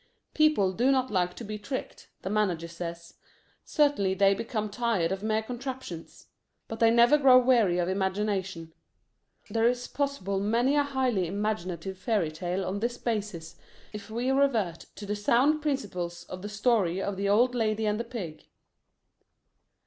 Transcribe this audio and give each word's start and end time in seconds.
"People 0.33 0.71
do 0.73 0.89
not 0.89 1.11
like 1.11 1.35
to 1.35 1.43
be 1.45 1.59
tricked," 1.59 2.09
the 2.23 2.29
manager 2.31 2.67
says. 2.67 3.13
Certainly 3.63 4.15
they 4.15 4.33
become 4.33 4.67
tired 4.67 5.11
of 5.11 5.21
mere 5.21 5.43
contraptions. 5.43 6.25
But 6.67 6.79
they 6.79 6.89
never 6.89 7.19
grow 7.19 7.37
weary 7.37 7.77
of 7.77 7.87
imagination. 7.87 8.73
There 9.51 9.67
is 9.67 9.85
possible 9.87 10.39
many 10.39 10.75
a 10.75 10.81
highly 10.81 11.27
imaginative 11.27 11.99
fairy 11.99 12.31
tale 12.31 12.65
on 12.65 12.79
this 12.79 12.97
basis 12.97 13.57
if 13.93 14.09
we 14.09 14.31
revert 14.31 14.87
to 14.95 15.05
the 15.05 15.15
sound 15.15 15.61
principles 15.61 16.23
of 16.23 16.41
the 16.41 16.49
story 16.49 16.99
of 16.99 17.15
the 17.15 17.29
old 17.29 17.53
lady 17.53 17.85
and 17.85 17.99
the 17.99 18.03
pig. 18.03 18.45